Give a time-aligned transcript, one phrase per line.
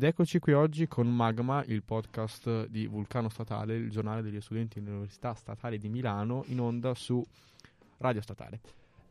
[0.00, 4.80] Ed eccoci qui oggi con Magma, il podcast di Vulcano Statale, il giornale degli studenti
[4.80, 7.22] dell'Università Statale di Milano, in onda su
[7.98, 8.60] Radio Statale.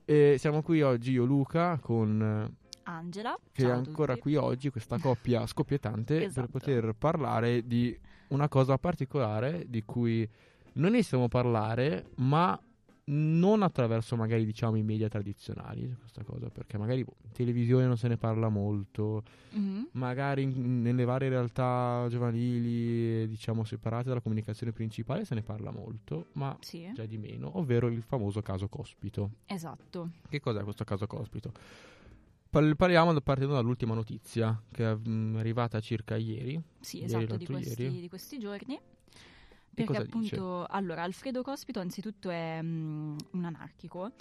[0.04, 4.98] E siamo qui oggi io Luca con eh, Angela, che è ancora qui oggi, questa
[4.98, 6.48] coppia scoppiettante, Esatto.
[6.48, 7.96] per poter parlare di
[8.30, 10.28] una cosa particolare di cui
[10.74, 12.60] non ne stiamo parlare, ma
[13.12, 17.98] non attraverso magari diciamo i media tradizionali, questa cosa, perché magari boh, in televisione non
[17.98, 19.88] se ne parla molto, Mhm.
[19.94, 25.72] magari in- nelle varie realtà giovanili, eh, diciamo separate dalla comunicazione principale, se ne parla
[25.72, 29.32] molto, ma Sì, già di meno, ovvero il famoso caso Cospito.
[29.46, 30.10] esatto.
[30.30, 31.52] Che cos'è questo caso Cospito?
[32.50, 36.60] Par- parliamo da- partendo dall'ultima notizia che è mm, arrivata circa ieri.
[36.80, 38.00] Sì, Ieri, esatto, di questi, ieri.
[38.02, 38.80] di questi giorni.
[39.74, 40.36] Perché cosa dice?
[40.36, 44.12] appunto, allora, Alfredo Cospito anzitutto è mm, un anarchico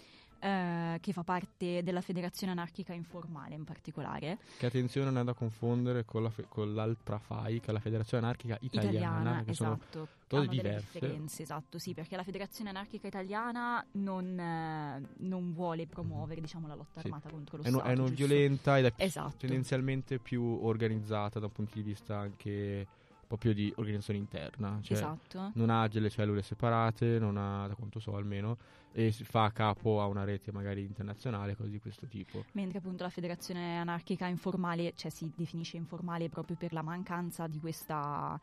[0.40, 5.34] eh, che fa parte della Federazione Anarchica Informale in particolare, Che attenzione non è da
[5.34, 9.55] confondere con, la fe- con l'altra FAI, che è la Federazione Anarchica Italiana, italiana, che
[9.55, 10.08] sono esatto.
[10.28, 10.86] cose diverse.
[10.92, 16.74] differenze, esatto, sì, perché la Federazione Anarchica Italiana non, eh, non vuole promuovere, diciamo, la
[16.77, 17.06] lotta Sì.
[17.08, 17.92] armata contro lo è, no- Stato.
[17.92, 18.27] è non giusto?
[18.27, 19.36] violenta ed è Esatto.
[19.38, 22.86] tendenzialmente più organizzata da un punto di vista anche
[23.28, 24.80] proprio di organizzazione interna.
[24.82, 25.52] Cioè, Esatto.
[25.54, 28.56] non ha delle cellule separate, non ha, da quanto so almeno,
[28.92, 32.44] e si fa capo a una rete magari internazionale, cose di questo tipo.
[32.52, 37.60] Mentre appunto la federazione anarchica informale, cioè si definisce informale proprio per la mancanza di
[37.60, 38.40] questa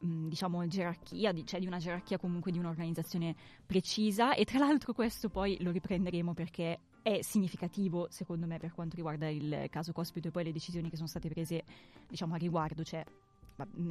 [0.00, 3.34] mh, diciamo gerarchia, di, cioè di una gerarchia comunque di un'organizzazione
[3.64, 8.96] precisa e tra l'altro questo poi lo riprenderemo perché è significativo secondo me per quanto
[8.96, 11.64] riguarda il caso Cospito e poi le decisioni che sono state prese
[12.08, 13.04] diciamo a riguardo, cioè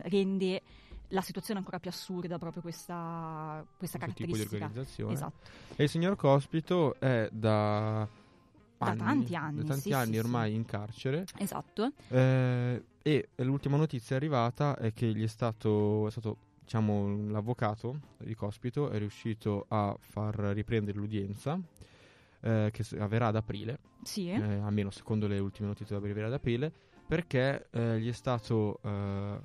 [0.03, 0.62] rende
[1.09, 4.66] la situazione ancora più assurda proprio questa, questa questo tipo di caratteristica.
[4.66, 5.13] organizzazione.
[5.13, 5.50] Esatto.
[5.75, 8.07] E il signor Cospito è da,
[8.78, 10.56] Da tanti anni, da tanti sì, anni sì, ormai sì.
[10.56, 11.25] in carcere.
[11.38, 11.91] Esatto.
[12.09, 18.34] eh, e l'ultima notizia arrivata è che gli è stato, è stato diciamo, l'avvocato di
[18.34, 21.59] Cospito è riuscito a far riprendere l'udienza.
[22.45, 24.30] eh, che avverrà ad aprile, Sì.
[24.30, 26.74] eh, almeno secondo le ultime notizie avverrà ad aprile,
[27.13, 29.40] perché eh, gli è stato eh,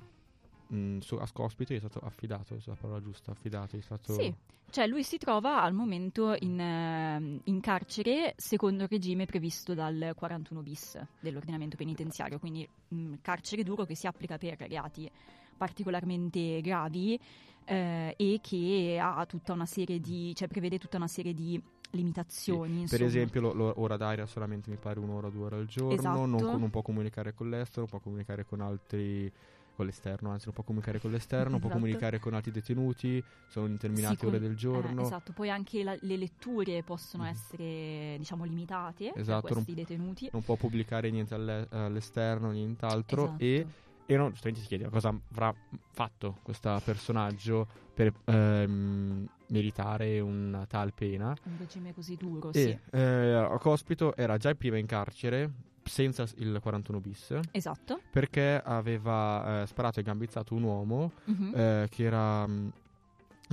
[0.73, 3.83] mh, su- a Cospito gli è stato affidato, è la parola giusta, affidato, gli è
[3.83, 4.33] stato Sì,
[4.71, 10.13] cioè lui si trova al momento in, ehm, in carcere secondo il regime previsto dal
[10.15, 15.07] 41 bis dell'ordinamento penitenziario, quindi mh, carcere duro che si applica per reati
[15.55, 17.19] particolarmente gravi
[17.65, 18.97] eh, e che
[19.27, 19.53] tutta
[19.99, 22.73] di, cioè prevede tutta una serie di limitazioni.
[22.87, 23.05] Per insomma.
[23.05, 25.93] esempio, lo- lo- ora d'aria solamente mi pare un'ora, due ore al giorno.
[25.93, 26.25] Esatto.
[26.25, 29.31] Non, non può comunicare con l'estero, non può comunicare con altri.
[29.79, 31.81] con l'esterno, anzi, non può comunicare con l'esterno, non può Esatto.
[31.85, 33.23] comunicare con altri detenuti.
[33.47, 35.01] Sono Sì, determinate con- ore del eh, giorno.
[35.03, 37.29] esatto, poi anche la- le letture possono Mhm.
[37.29, 40.27] essere, diciamo, limitate Esatto, per questi detenuti.
[40.33, 43.23] Non può pubblicare niente alle- all'esterno, nient'altro.
[43.23, 43.41] Esatto.
[43.41, 43.65] E,
[44.11, 45.53] e no, giustamente si chiede cosa avrà
[45.91, 51.35] fatto questo personaggio per ehm, meritare una tal pena.
[51.43, 52.77] Un regime così duro, E sì.
[52.97, 55.51] eh, Cospito era già prima in carcere
[55.83, 57.37] senza il 41 bis.
[57.51, 58.01] Esatto.
[58.09, 61.51] perché aveva eh, sparato e gambizzato un uomo Mhm.
[61.55, 62.47] eh, che era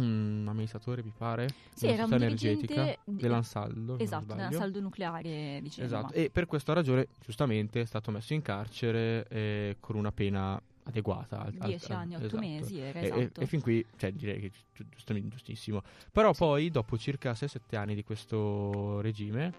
[0.01, 3.99] mm, un amministratore, mi pare, Sì, era un energetica di- dell'Ansaldo.
[3.99, 4.43] Esatto, sbaglio.
[4.43, 5.87] nella saldo nucleare, diciamo.
[5.87, 10.61] Esatto, e per questa ragione, giustamente, è stato messo in carcere eh, con una pena
[10.85, 11.41] adeguata.
[11.41, 12.41] al- al- 10 anni, 8 esatto.
[12.41, 13.41] mesi era, E, e- esatto.
[13.41, 15.83] e fin qui, cioè, direi che gi- giustamente giustissimo.
[16.13, 16.39] Però Sì.
[16.39, 19.53] poi, dopo circa 6-7 anni di questo regime,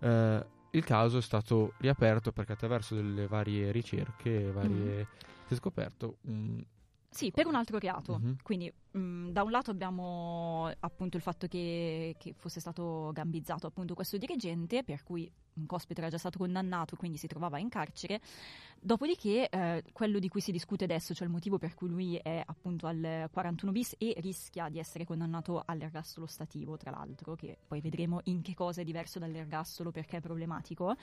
[0.00, 5.06] eh, il caso è stato riaperto perché attraverso delle varie ricerche, varie...
[5.46, 6.62] si è scoperto un,
[7.16, 8.18] Sì, per un altro reato.
[8.18, 8.36] Mhm.
[8.42, 13.94] Quindi, mh, da un lato abbiamo appunto il fatto che, che fosse stato gambizzato appunto
[13.94, 18.20] questo dirigente, per cui un cospito era già stato condannato, quindi si trovava in carcere.
[18.78, 22.42] Dopodiché, eh, quello di cui si discute adesso, cioè il motivo per cui lui è
[22.44, 27.80] appunto al 41 bis e rischia di essere condannato all'ergastolo stativo, tra l'altro, che poi
[27.80, 30.94] vedremo in che cosa è diverso dall'ergastolo perché è problematico.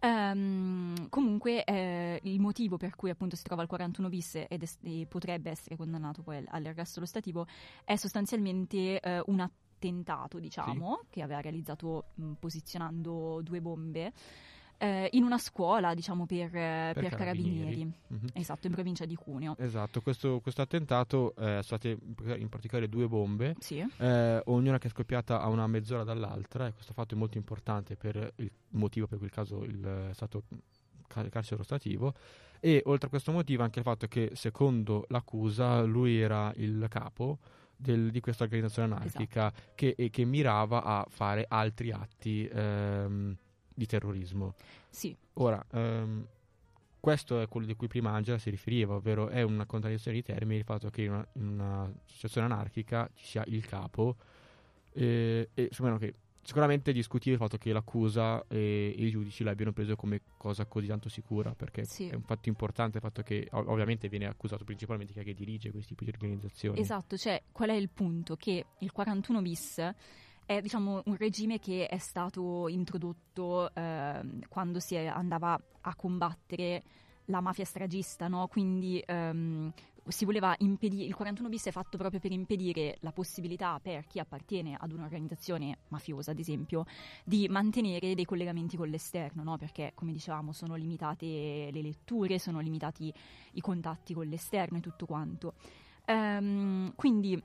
[0.00, 4.78] Ehm, comunque eh, il motivo per cui appunto si trova al 41 bis ed es-
[4.82, 7.46] e potrebbe essere condannato poi al- all'ergastolo stativo
[7.84, 14.12] è sostanzialmente eh, un attentato, diciamo, che aveva realizzato mh, posizionando due bombe
[14.78, 17.84] eh, in una scuola, diciamo, per, eh, per carabinieri.
[18.08, 18.28] Mhm.
[18.34, 19.56] Esatto, in provincia di Cuneo.
[19.58, 21.98] Esatto, questo, questo attentato eh, sono state
[22.36, 26.72] in particolare due bombe, Sì, eh, ognuna che è scoppiata a una mezz'ora dall'altra e
[26.72, 30.42] questo fatto è molto importante per il motivo per cui il caso il, è stato
[31.06, 32.14] ca- carcere ostativo
[32.60, 37.38] e oltre a questo motivo anche il fatto che secondo l'accusa lui era il capo
[37.76, 43.36] del- di questa organizzazione anarchica che, e che mirava a fare altri atti ehm,
[43.76, 44.54] di terrorismo.
[44.88, 45.14] sì.
[45.34, 46.26] Ora, ehm,
[46.98, 50.58] questo è quello di cui prima Angela si riferiva, ovvero è una contraddizione di termini
[50.58, 54.16] il fatto che in una, in una situazione anarchica ci sia il capo
[54.92, 59.44] eh, e insomma, che sicuramente è discutibile il fatto che l'accusa e, e, i giudici
[59.44, 62.08] l'abbiano preso come cosa così tanto sicura, perché sì.
[62.08, 65.34] è un fatto importante il fatto che ov- ovviamente viene accusato principalmente chi è che
[65.34, 66.80] dirige questi tipi di organizzazioni.
[66.80, 68.36] Esatto, cioè qual è il punto?
[68.36, 69.94] Che il 41 bis
[70.46, 76.82] è diciamo, un regime che è stato introdotto eh, quando si andava a combattere
[77.26, 78.46] la mafia stragista, no?
[78.46, 79.72] quindi ehm,
[80.06, 84.20] si voleva impedire, il 41 bis è fatto proprio per impedire la possibilità per chi
[84.20, 86.84] appartiene ad un'organizzazione mafiosa, ad esempio,
[87.24, 89.56] di mantenere dei collegamenti con l'esterno, no?
[89.56, 93.12] perché come dicevamo sono limitate le letture, sono limitati
[93.52, 95.54] i contatti con l'esterno e tutto quanto.
[96.06, 97.42] Um, quindi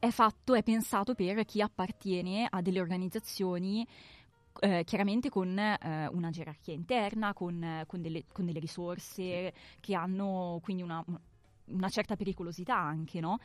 [0.00, 3.86] è fatto, è pensato per chi appartiene a delle organizzazioni
[4.58, 10.58] eh, chiaramente con eh, una gerarchia interna, con, con, delle, con, delle, risorse che hanno
[10.62, 11.04] quindi una,
[11.66, 13.38] una certa pericolosità anche, no?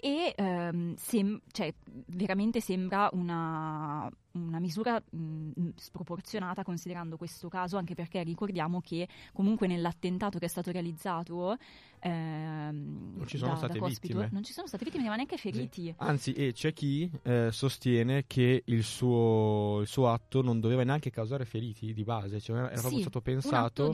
[0.00, 1.72] E ehm, sem- cioè,
[2.06, 9.66] veramente sembra una, una misura mh, sproporzionata considerando questo caso, anche perché ricordiamo che comunque
[9.66, 11.56] nell'attentato che è stato realizzato
[12.00, 14.28] ehm, non ci sono da, state da vittime.
[14.32, 15.84] Non ci sono state vittime, ma neanche feriti.
[15.84, 15.94] Sì.
[15.98, 21.10] Anzi, e c'è chi eh, sostiene che il suo, il suo, atto non doveva neanche
[21.10, 23.92] causare feriti di base, cioè era sì, proprio stato pensato.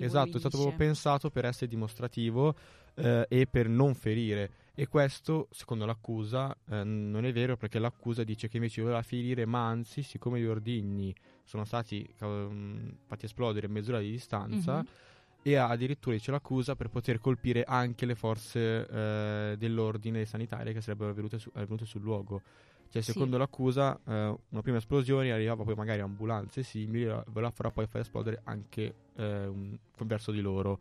[0.00, 2.54] Esatto, è stato pensato per essere dimostrativo
[2.94, 4.50] eh, e per non ferire.
[4.76, 9.46] E questo, secondo l'accusa, eh, non è vero perché l'accusa dice che invece voleva ferire,
[9.46, 14.84] ma anzi, siccome gli ordigni sono stati um, fatti esplodere a mezz'ora di distanza, mm-hmm.
[15.42, 21.14] e addirittura dice l'accusa per poter colpire anche le forze eh, dell'ordine sanitarie che sarebbero
[21.14, 22.42] venute, su, eh, venute sul luogo.
[22.90, 23.38] Cioè, secondo sì.
[23.38, 28.40] l'accusa, eh, una prima esplosione arrivava poi magari ambulanze simili, voleva farà poi far esplodere
[28.44, 30.80] anche eh, un, verso di loro.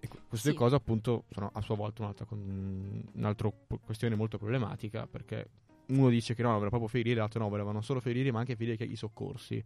[0.00, 0.56] E queste sì.
[0.56, 3.50] cose appunto sono a sua volta un'altra, un'altra
[3.84, 5.48] questione molto problematica perché
[5.86, 8.84] uno dice che no, voleva proprio ferire, l'altro no, volevano solo ferire ma anche ferire
[8.84, 9.62] i soccorsi.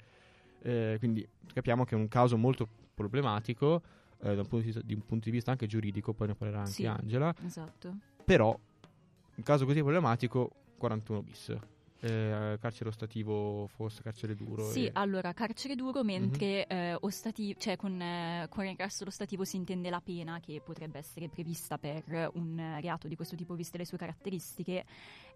[0.63, 3.83] Eh, quindi capiamo che è un caso molto problematico
[4.23, 6.35] eh, da un punto di, vista, di un punto di vista anche giuridico, poi ne
[6.35, 7.35] parlerà anche sì, Angela.
[7.45, 7.95] Esatto.
[8.25, 8.59] Però
[9.35, 11.57] un caso così problematico 41 bis
[12.03, 14.69] eh, carcere ostativo forse carcere duro.
[14.71, 14.91] Sì, e...
[14.95, 16.83] allora carcere duro mentre mm-hmm.
[16.83, 21.29] eh, ostativo, cioè con, eh, con carcere ostativo si intende la pena che potrebbe essere
[21.29, 24.85] prevista per un reato di questo tipo viste le sue caratteristiche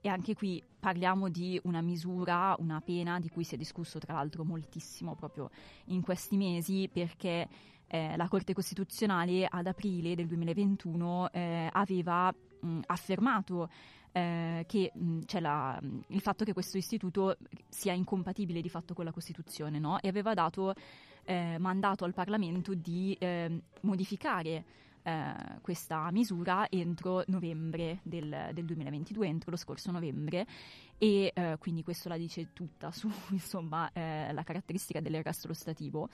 [0.01, 4.15] e anche qui parliamo di una misura, una pena di cui si è discusso tra
[4.15, 5.51] l'altro moltissimo proprio
[5.87, 7.49] in questi mesi perché
[7.87, 13.69] eh, la Corte Costituzionale ad aprile del 2021 eh, aveva mh, affermato
[14.17, 17.37] eh, che mh, c'è la, il fatto che questo istituto
[17.69, 20.01] sia incompatibile di fatto con la Costituzione no?
[20.01, 20.73] e aveva dato
[21.25, 24.65] eh, mandato al Parlamento di eh, modificare
[25.03, 30.47] eh, questa misura entro novembre del, del, 2022, entro lo scorso novembre
[30.97, 36.09] e eh, quindi questo la dice tutta su insomma, eh, la caratteristica dell'arresto ostativo.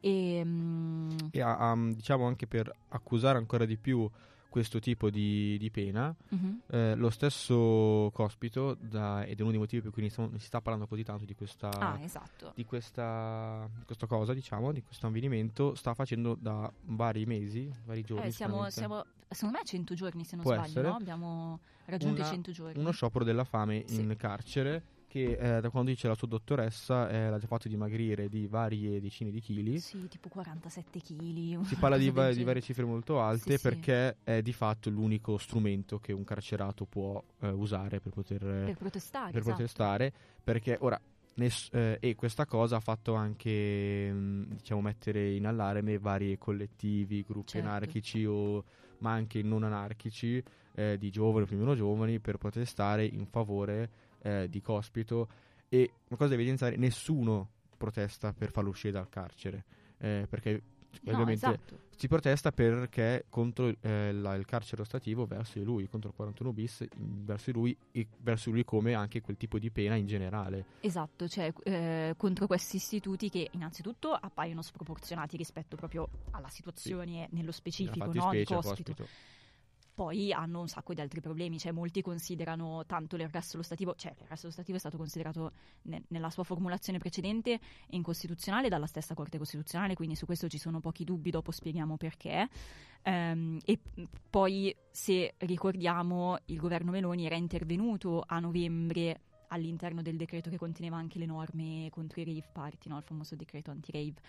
[0.00, 4.10] E, mh, e a, diciamo anche per accusare ancora di più
[4.56, 6.14] questo tipo di, di pena.
[6.30, 6.60] Uh-huh.
[6.68, 10.86] Eh, lo stesso Cospito, da, ed è uno dei motivi per cui si sta parlando
[10.86, 12.52] così tanto di questa, ah, esatto.
[12.54, 18.02] di questa, di questa cosa, diciamo, di questo avvenimento, sta facendo da vari mesi, vari
[18.02, 18.28] giorni.
[18.28, 20.94] Eh, siamo, siamo, secondo me 100 giorni se non Può sbaglio, no?
[20.94, 22.80] abbiamo raggiunto Una, i 100 giorni.
[22.80, 24.00] Uno sciopero della fame sì.
[24.00, 24.82] in carcere
[25.16, 29.00] che eh, da quando dice la sua dottoressa eh, l'ha già fatto dimagrire di varie
[29.00, 29.78] decine di chili.
[29.78, 31.62] Sì, tipo 47 kg.
[31.64, 34.30] Si parla di, va- di, varie cifre molto alte sì, perché sì.
[34.30, 39.30] è di fatto l'unico strumento che un carcerato può eh, usare per poter per protestare.
[39.30, 39.54] Per esatto.
[39.56, 40.12] protestare
[40.44, 41.00] perché ora
[41.36, 46.36] Ness- eh, e questa cosa ha fatto anche mh, mm, diciamo mettere in allarme vari
[46.38, 47.68] collettivi, gruppi certo.
[47.68, 48.64] anarchici o,
[48.98, 50.42] ma anche non anarchici
[50.74, 55.28] eh, di giovani o più o meno giovani per protestare in favore eh, di Cospito
[55.68, 59.64] e una cosa da evidenziare, nessuno protesta per farlo uscire dal carcere,
[59.98, 60.62] eh, perché
[61.02, 61.78] no, ovviamente esatto.
[61.94, 66.52] si protesta perché contro eh, la, il carcere ostativo verso di lui, contro il 41
[66.52, 70.64] bis verso di lui e verso lui come anche quel tipo di pena in generale.
[70.80, 77.36] Esatto, cioè eh, contro questi istituti che innanzitutto appaiono sproporzionati rispetto proprio alla situazione sì.
[77.36, 78.54] nello specifico no, di Cospito.
[78.94, 79.34] Cospito
[79.96, 84.52] poi hanno un sacco di altri problemi, cioè molti considerano tanto l'ergastolo stativo, cioè l'ergastolo
[84.52, 85.52] stativo è stato considerato
[85.84, 90.80] ne, nella sua formulazione precedente incostituzionale dalla stessa Corte Costituzionale, quindi su questo ci sono
[90.80, 92.46] pochi dubbi, dopo spieghiamo perché.
[93.04, 93.78] Um, e
[94.28, 100.98] poi se ricordiamo il governo Meloni era intervenuto a novembre all'interno del decreto che conteneva
[100.98, 102.98] anche le norme contro i rave party, no?
[102.98, 104.20] il famoso decreto anti-rave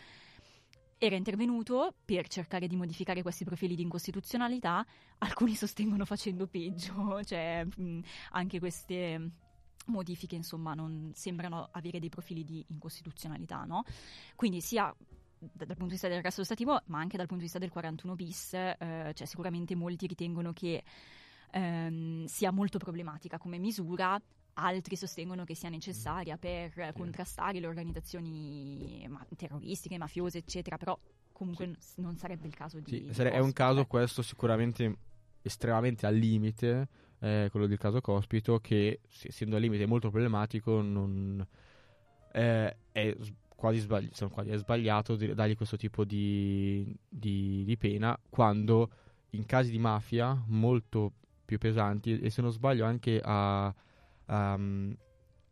[0.98, 4.86] era intervenuto per cercare di modificare questi profili di incostituzionalità,
[5.20, 7.66] alcuni sostengono facendo peggio, cioè
[8.32, 9.32] anche queste
[9.88, 13.84] modifiche insomma non sembrano avere dei profili di incostituzionalità, no?
[14.36, 14.94] Quindi sia
[15.40, 18.16] dal punto di vista del resto stativo, ma anche dal punto di vista del 41
[18.16, 20.84] bis, eh, cioè sicuramente molti ritengono che
[21.52, 24.20] ehm, sia molto problematica come misura,
[24.60, 26.92] altri sostengono che sia necessaria per sì.
[26.94, 30.98] contrastare le organizzazioni ma- terroristiche, mafiose, eccetera, però
[31.32, 32.02] comunque sì.
[32.02, 33.10] non sarebbe il caso di...
[33.12, 34.98] Sì, di è un caso questo sicuramente
[35.42, 36.88] estremamente al limite,
[37.20, 41.46] eh, quello del caso Cospito, che essendo al limite molto problematico non...
[42.34, 43.16] Eh, è
[43.48, 48.92] quasi, sbagli- quasi è sbagliato dargli questo tipo di, di, di pena quando
[49.32, 51.14] in casi di mafia molto
[51.46, 53.74] più pesanti e se non sbaglio anche a
[54.28, 54.96] um,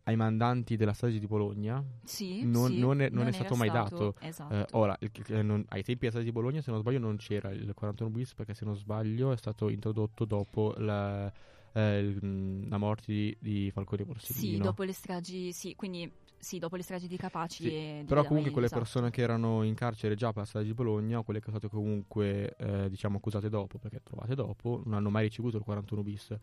[0.07, 3.55] ai mandanti della strage di Bologna sì, non, sì, non, è, non non è, stato
[3.55, 4.15] mai dato.
[4.19, 4.53] Esatto.
[4.53, 5.11] Eh, ora, il,
[5.43, 8.33] non, ai tempi della strage di Bologna, se non sbaglio, non c'era il 41 bis
[8.33, 11.31] perché se non sbaglio è stato introdotto dopo la,
[11.73, 14.55] eh, la morte di, di Falcone Borsellino.
[14.55, 18.23] Sì, dopo le stragi, sì, quindi sì, dopo le stragi di Capaci sì, e Però
[18.25, 18.81] comunque quelle esatto.
[18.81, 21.57] persone che erano in carcere già per la strage di Bologna o quelle che sono
[21.57, 26.03] state comunque eh, diciamo accusate dopo, perché trovate dopo, non hanno mai ricevuto il 41
[26.03, 26.37] bis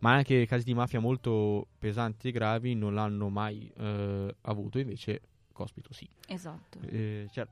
[0.00, 5.20] ma anche casi di mafia molto pesanti e gravi non l'hanno mai eh, avuto, invece
[5.52, 6.08] Cospito sì.
[6.26, 6.80] Esatto.
[6.80, 7.46] Eh, cioè,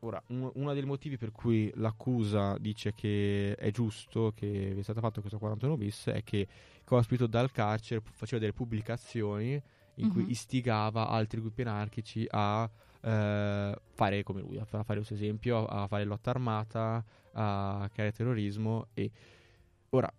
[0.00, 5.00] ora, un, uno dei motivi per cui l'accusa dice che è giusto che sia stato
[5.00, 6.46] fatto questo 41 bis è che
[6.84, 9.62] Cospito dal carcere faceva delle pubblicazioni in
[10.06, 10.10] mm-hmm.
[10.12, 12.68] cui istigava altri gruppi anarchici a
[13.00, 18.88] eh, fare come lui, a fare questo esempio, a fare lotta armata, a creare terrorismo
[18.92, 19.10] e
[19.90, 20.12] ora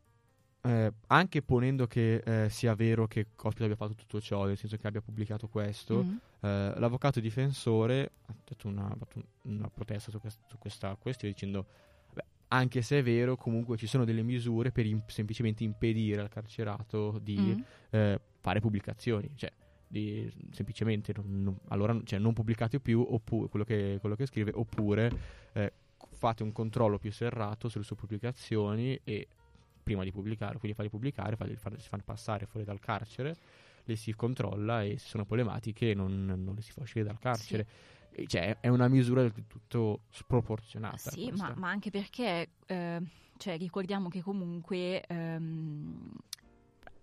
[0.63, 4.77] eh, anche ponendo che eh, sia vero che Cospito abbia fatto tutto ciò, nel senso
[4.77, 6.15] che abbia pubblicato questo, mm-hmm.
[6.41, 8.96] eh, l'avvocato difensore ha fatto una,
[9.44, 11.65] una protesta su, quest- su, questa questione dicendo
[12.13, 16.30] beh, anche se è vero, comunque ci sono delle misure per im- semplicemente impedire al
[16.30, 18.15] carcerato di mm-hmm.
[18.39, 19.51] fare pubblicazioni, cioè
[19.88, 24.51] di, semplicemente non, non, allora, cioè, non pubblicate più oppure, quello, che, quello che scrive,
[24.53, 25.12] oppure
[25.53, 25.74] eh,
[26.12, 29.27] fate un controllo più serrato sulle sue pubblicazioni e
[29.82, 33.36] prima di pubblicare, quindi farli pubblicare, farli, farli, si fanno passare fuori dal carcere,
[33.84, 37.66] le si controlla e se sono problematiche non, non le si fa uscire dal carcere.
[38.14, 38.28] Sì.
[38.28, 41.12] Cioè, è una misura del tutto sproporzionata.
[41.12, 43.02] Sì, ma, ma, anche perché eh,
[43.38, 46.12] cioè, ricordiamo che comunque ehm,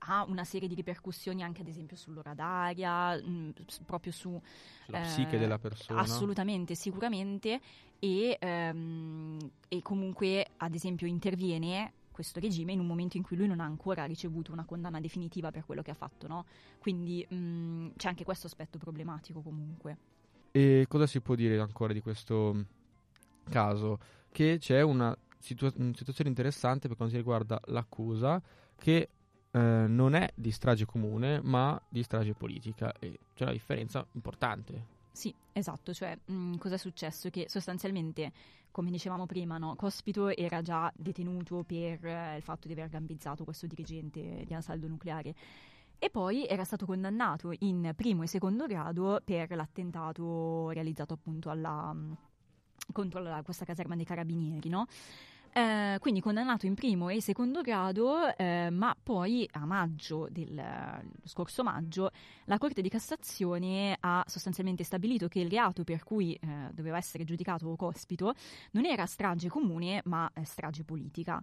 [0.00, 3.50] ha una serie di ripercussioni anche ad esempio sull'ora d'aria, mh, mm,
[3.86, 4.40] proprio su...
[4.84, 6.00] Sulla eh, psiche della persona.
[6.00, 7.60] Assolutamente, sicuramente.
[7.98, 13.46] E, ehm, e comunque ad esempio interviene questo regime in un momento in cui lui
[13.46, 16.46] non ha ancora ricevuto una condanna definitiva per quello che ha fatto, no?
[16.80, 19.96] Quindi mh, mm, c'è anche questo aspetto problematico comunque.
[20.50, 22.64] E cosa si può dire ancora di questo
[23.48, 24.00] caso?
[24.32, 28.42] Che c'è una, situa- una situazione interessante per quanto riguarda l'accusa
[28.74, 29.10] che
[29.52, 34.96] eh, non è di strage comune ma di strage politica e c'è una differenza importante.
[35.18, 37.28] Sì, esatto, cioè mh, cosa è successo?
[37.28, 38.30] Che sostanzialmente
[38.70, 39.74] come dicevamo prima, no?
[39.74, 44.86] Cospito era già detenuto per eh, il fatto di aver gambizzato questo dirigente di Ansaldo
[44.86, 45.34] Nucleare
[45.98, 51.92] e poi era stato condannato in primo e secondo grado per l'attentato realizzato appunto alla,
[52.92, 54.86] contro la, questa caserma dei carabinieri, no?
[55.52, 60.62] Eh, quindi condannato in primo e secondo grado, eh, ma poi a maggio del
[61.24, 62.10] scorso maggio
[62.44, 67.24] la Corte di Cassazione ha sostanzialmente stabilito che il reato per cui eh, doveva essere
[67.24, 68.34] giudicato Cospito
[68.72, 71.42] non era strage comune ma eh, strage politica.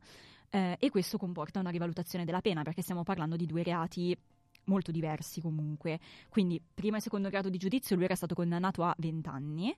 [0.49, 4.17] Eh, e questo comporta una rivalutazione della pena perché stiamo parlando di due reati
[4.65, 5.99] molto diversi comunque.
[6.29, 9.75] Quindi primo e secondo grado di giudizio lui era stato condannato a 20 anni,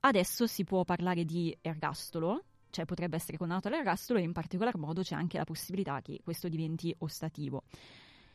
[0.00, 5.02] adesso si può parlare di ergastolo cioè potrebbe essere condannato all'ergastolo e in particolar modo
[5.02, 7.64] c'è anche la possibilità che questo diventi ostativo.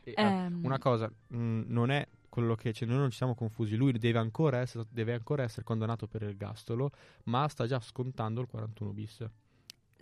[0.03, 3.35] E, um, una cosa, mh, mm, non è quello che cioè, noi non ci siamo
[3.35, 6.91] confusi, lui deve ancora, essere, deve ancora essere condannato per ergastolo,
[7.25, 9.25] ma sta già scontando il 41 bis.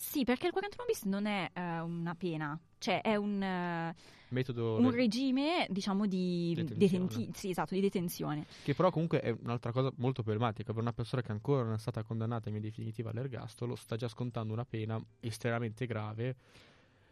[0.02, 3.96] Sì, perché il 41 bis non è uh, una pena, cioè è un, uh,
[4.30, 7.06] Metodo un regime, diciamo, di detenzione.
[7.06, 8.46] Detenti- sì, esatto, di detenzione.
[8.64, 11.78] Che però comunque è un'altra cosa molto problematica, per una persona che ancora non è
[11.78, 16.36] stata condannata in via definitiva all'ergastolo, sta già scontando una pena estremamente grave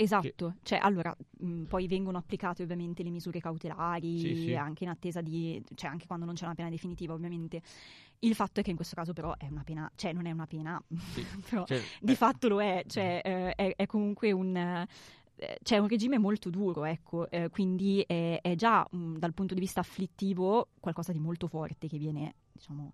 [0.01, 0.59] Esatto, che...
[0.63, 4.55] cioè allora mh, poi vengono applicate ovviamente le misure cautelari sì, sì.
[4.55, 7.61] anche in attesa di, cioè anche quando non c'è una pena definitiva ovviamente.
[8.19, 10.45] Il fatto è che in questo caso però è una pena, cioè non è una
[10.45, 10.81] pena,
[11.13, 11.25] sì.
[11.49, 12.15] però cioè, di eh.
[12.15, 14.55] fatto lo è, cioè eh, è, è, comunque un...
[14.55, 14.87] Eh,
[15.63, 19.61] c'è un regime molto duro, ecco, eh, quindi è, è già mh, dal punto di
[19.61, 22.91] vista afflittivo qualcosa di molto forte che viene, diciamo,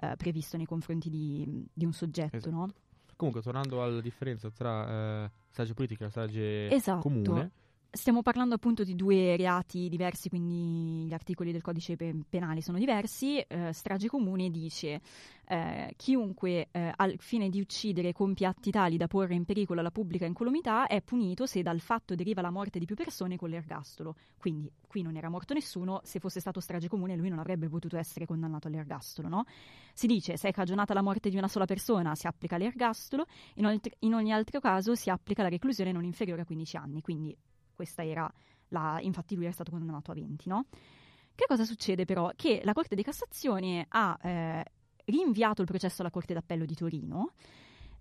[0.00, 2.50] eh, previsto nei confronti di, di un soggetto, Esatto.
[2.50, 2.68] no?
[3.14, 7.00] Comunque, tornando alla differenza tra eh, strage politica e strage Esatto.
[7.00, 7.50] comune,
[7.96, 12.76] Stiamo parlando appunto di due reati diversi, quindi gli articoli del codice pe- penale sono
[12.76, 13.38] diversi.
[13.38, 15.00] Eh, strage comune dice
[15.46, 19.90] eh, chiunque eh, al fine di uccidere compie atti tali da porre in pericolo la
[19.90, 24.14] pubblica incolumità è punito se dal fatto deriva la morte di più persone con l'ergastolo.
[24.36, 27.96] Quindi qui non era morto nessuno, se fosse stato strage comune lui non avrebbe potuto
[27.96, 29.44] essere condannato all'ergastolo, no?
[29.94, 33.24] Si dice se è cagionata la morte di una sola persona si applica l'ergastolo,
[33.54, 37.00] in, oltre- in ogni altro caso si applica la reclusione non inferiore a 15 anni,
[37.00, 37.34] quindi
[37.76, 38.28] questa era
[38.68, 40.66] la, infatti lui era stato condannato a 20, no?
[41.34, 42.32] Che cosa succede però?
[42.34, 44.64] Che la Corte di Cassazione ha eh,
[45.04, 47.32] rinviato il processo alla Corte d'Appello di Torino,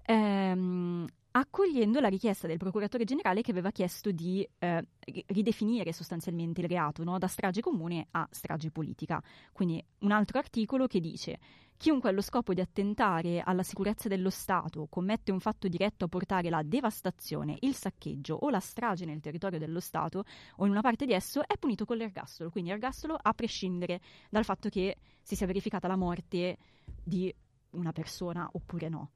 [0.05, 6.61] ehm, accogliendo la richiesta del procuratore generale che aveva chiesto di eh, ri- ridefinire sostanzialmente
[6.61, 7.17] il reato no?
[7.17, 9.21] da strage comune a strage politica.
[9.51, 11.39] Quindi un altro articolo che dice
[11.77, 16.49] chiunque allo scopo di attentare alla sicurezza dello Stato commette un fatto diretto a portare
[16.49, 20.23] la devastazione, il saccheggio o la strage nel territorio dello Stato
[20.55, 22.49] o in una parte di esso è punito con l'ergastolo.
[22.49, 26.57] Quindi ergastolo a prescindere dal fatto che si sia verificata la morte
[27.03, 27.33] di
[27.71, 29.09] una persona oppure no.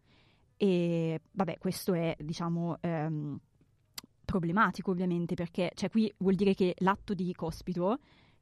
[0.61, 3.39] E vabbè, questo è, diciamo, ehm,
[4.25, 7.99] problematico ovviamente perché cioè, qui vuol dire che l'atto di cospito,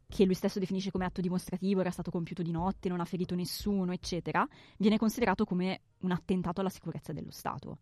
[0.08, 3.36] che lui stesso definisce come atto dimostrativo, era stato compiuto di notte, non ha ferito
[3.36, 4.48] nessuno, eccetera,
[4.78, 7.78] viene considerato come un attentato alla sicurezza dello Stato.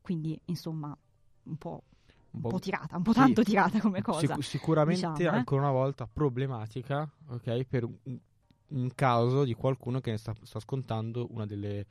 [0.00, 0.96] Quindi, insomma,
[1.44, 1.84] un po',
[2.32, 3.18] un po tirata, un po' Sì.
[3.20, 4.34] tanto tirata come cosa.
[4.34, 5.38] Sic- sicuramente diciamo, eh.
[5.38, 8.18] ancora una volta problematica, ok, per un,
[8.70, 11.86] un caso di qualcuno che ne sta, sta scontando una delle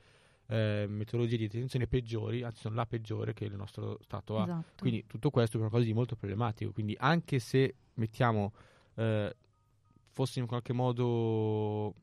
[0.48, 4.44] eh, metodologie di detenzione peggiori, anzi sono la peggiore che il nostro Stato ha.
[4.44, 4.80] Esatto.
[4.80, 6.72] Quindi tutto questo è qualcosa di molto problematico.
[6.72, 8.52] Quindi anche se mettiamo
[8.94, 9.34] eh,
[10.12, 11.94] fosse in qualche modo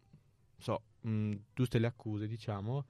[0.58, 2.86] so, mh, giuste le accuse, diciamo,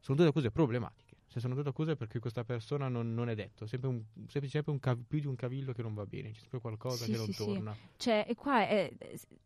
[0.00, 1.07] sono tutte accuse problematiche.
[1.30, 4.72] Se sono tutte accuse perché questa persona non, non è detto, sempre un, sempre, sempre
[4.72, 7.16] un cav- più di un cavillo che non va bene, c'è sempre qualcosa Sì, che
[7.18, 7.44] non sì, sì.
[7.44, 7.76] torna.
[7.96, 8.90] Cioè, e qua è-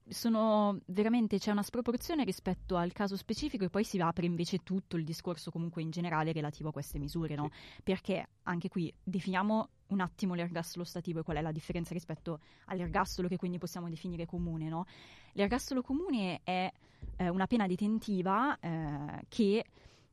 [0.09, 4.97] sono veramente c'è una sproporzione rispetto al caso specifico e poi si apre invece tutto
[4.97, 7.51] il discorso comunque in generale relativo a queste misure, no?
[7.83, 13.27] Perché anche qui definiamo un attimo l'ergastolo stativo e qual è la differenza rispetto all'ergastolo
[13.29, 14.87] che quindi possiamo definire comune, no?
[15.33, 16.71] L'ergastolo comune è
[17.17, 19.65] eh, una pena detentiva eh, che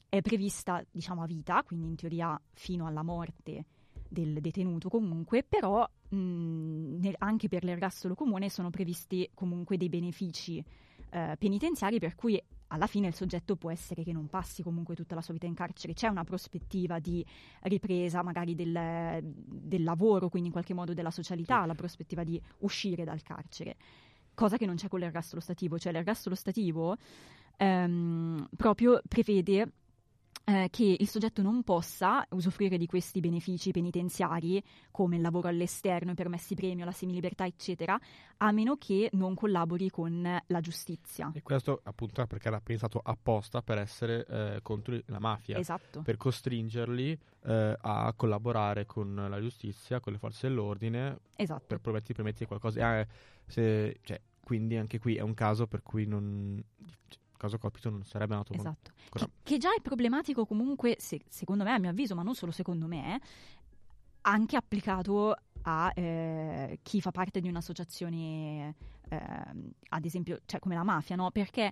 [0.10, 3.66] è prevista, diciamo, a vita, quindi in teoria fino alla morte
[4.08, 10.64] del detenuto comunque, però mh, nel- anche per l'ergastolo comune sono previsti comunque dei benefici
[11.12, 12.42] eh, penitenziari per cui
[12.72, 15.54] alla fine il soggetto può essere che non passi comunque tutta la sua vita in
[15.56, 17.26] carcere, c'è una prospettiva di
[17.62, 21.68] ripresa magari del, del lavoro, quindi in qualche modo della socialità, Sì.
[21.68, 23.76] la prospettiva di uscire dal carcere,
[24.36, 26.96] cosa che non c'è con l'ergastolo stativo, cioè l'ergastolo stativo
[27.58, 29.72] ehm, proprio prevede
[30.50, 36.12] eh, che il soggetto non possa usufruire di questi benefici penitenziari come il lavoro all'esterno,
[36.12, 38.00] i permessi premio, la semilibertà, eccetera,
[38.38, 41.32] a meno che non collabori con la giustizia.
[41.36, 45.58] E questo appunto è perché era pensato apposta per essere eh, contro la mafia.
[45.58, 46.02] Esatto.
[46.02, 51.66] per costringerli eh, a collaborare con la giustizia, con le forze dell'ordine, Esatto.
[51.68, 53.00] per prometti, permettere qualcosa.
[53.00, 53.08] Eh,
[53.46, 56.60] se- cioè, quindi anche qui è un caso per cui non,
[57.40, 58.92] caso Coppito non sarebbe nato Esatto.
[59.10, 62.36] con- Che, che già è problematico comunque, se- secondo me, a mio avviso, ma non
[62.36, 63.22] solo secondo me, eh,
[64.22, 68.76] anche applicato a eh, chi fa parte di un'associazione,
[69.10, 71.32] ehm, ad esempio, cioè come la mafia, no?
[71.32, 71.72] Perché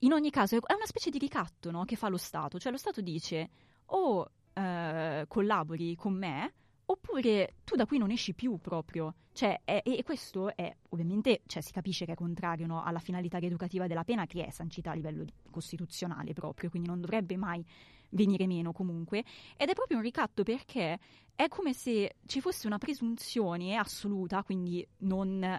[0.00, 1.84] in ogni caso è una specie di ricatto no?
[1.84, 3.48] che fa lo Stato, cioè lo Stato dice
[3.86, 6.54] o eh, collabori con me
[6.90, 9.14] oppure tu da qui non esci più proprio.
[9.32, 13.38] Cioè, è- e questo è ovviamente, cioè, si capisce che è contrario no, alla finalità
[13.38, 17.64] rieducativa della pena che è sancita a livello costituzionale proprio, quindi non dovrebbe mai
[18.10, 19.24] venire meno comunque.
[19.56, 20.98] Ed è proprio un ricatto perché
[21.34, 25.58] è come se ci fosse una presunzione assoluta, quindi non,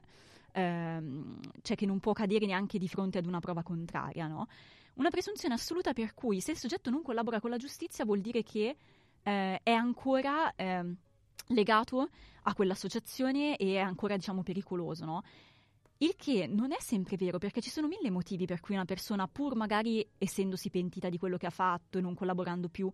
[0.51, 4.47] ehm, cioè che non può cadere neanche di fronte ad una prova contraria, no?
[4.95, 8.43] Una presunzione assoluta per cui se il soggetto non collabora con la giustizia vuol dire
[8.43, 8.75] che
[9.23, 10.97] eh, è ancora ehm,
[11.47, 12.09] legato
[12.43, 15.23] a quell'associazione e è ancora, diciamo, pericoloso, no?
[15.97, 19.27] Il che non è sempre vero, perché ci sono mille motivi per cui una persona,
[19.27, 22.89] pur magari essendosi pentita di quello che ha fatto e non collaborando più,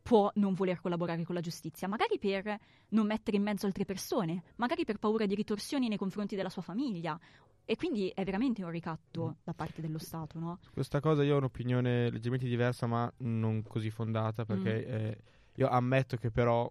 [0.00, 2.58] può non voler collaborare con la giustizia, magari per
[2.90, 6.62] non mettere in mezzo altre persone, magari per paura di ritorsioni nei confronti della sua
[6.62, 7.18] famiglia.
[7.64, 9.32] E quindi è veramente un ricatto Mm.
[9.44, 10.58] da parte dello Stato, no?
[10.72, 15.18] Questa cosa io ho un'opinione leggermente diversa, ma non così fondata, perché eh,
[15.54, 16.70] io ammetto che però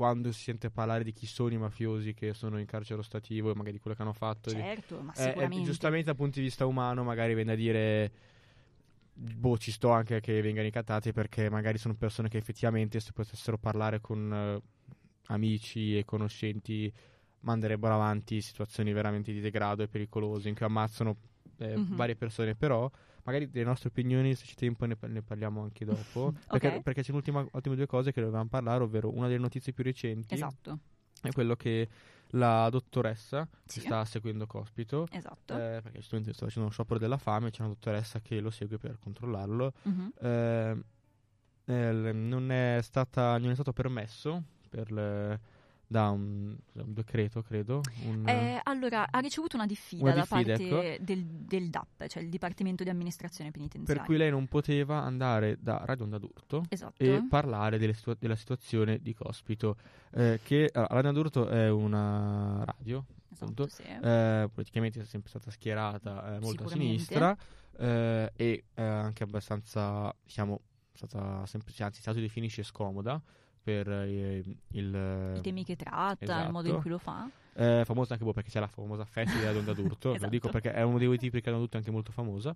[0.00, 3.54] quando si sente parlare di chi sono i mafiosi che sono in carcere ostativo e
[3.54, 5.62] magari di quello che hanno fatto, di- Certo, ma Eh, eh, sicuramente.
[5.62, 8.10] giustamente dal punto di vista umano magari viene da dire
[9.12, 13.58] boh, ci sto anche che vengano incattati perché magari sono persone che effettivamente se potessero
[13.58, 14.62] parlare con eh,
[15.26, 16.90] amici e conoscenti
[17.40, 21.14] manderebbero avanti situazioni veramente di degrado e pericolose in cui ammazzano
[21.58, 21.94] eh, Mhm.
[21.94, 22.90] varie persone, però
[23.24, 26.32] magari delle nostre opinioni, se c'è tempo, ne, ne parliamo anche dopo.
[26.48, 26.82] perché, Ok.
[26.82, 30.34] perché c'è l'ultima, ultime due cose che dovevamo parlare, ovvero una delle notizie più recenti
[30.34, 30.78] Esatto,
[31.22, 31.88] è quello che
[32.34, 33.86] la dottoressa si Sì.
[33.86, 35.06] sta seguendo Cospito.
[35.10, 35.54] esatto.
[35.54, 38.78] eh, perché giustamente sta facendo uno sciopero della fame, c'è una dottoressa che lo segue
[38.78, 39.72] per controllarlo.
[39.82, 40.12] Mhm.
[40.20, 40.84] Eh,
[41.66, 45.58] eh, non, è stata, non è stato permesso per le-
[45.90, 47.80] da un, un decreto, credo.
[48.04, 52.22] Un, Eh, allora, ha ricevuto una diffida Una da diffida, parte del, del DAP, cioè
[52.22, 53.96] il Dipartimento di Amministrazione Penitenziaria.
[54.00, 57.02] per cui lei non poteva andare da Radio Onda d'Urto Esatto.
[57.02, 59.76] e parlare situa- della situazione di Cospito.
[60.12, 63.90] eh, che allora, Radio Onda d'Urto è una radio, appunto, esatto, sì.
[64.00, 67.36] eh, politicamente è sempre stata schierata eh, molto a sinistra
[67.78, 70.60] eh, e eh, anche abbastanza, diciamo,
[70.92, 73.20] stata sempre, cioè, anzi, si autodefinisce scomoda
[73.62, 75.34] per eh, il...
[75.36, 76.50] I temi che tratta, il esatto.
[76.50, 77.28] modo in cui lo fa.
[77.54, 80.24] Eh, famosa anche boh, perché c'è la famosa festa di Adonda d'Urto, Esatto.
[80.24, 82.54] lo dico perché è uno dei tipi che hanno tutto anche molto famosa.